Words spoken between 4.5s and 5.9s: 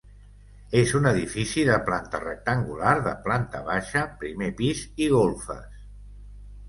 pis i golfes.